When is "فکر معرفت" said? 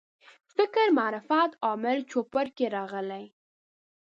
0.55-1.51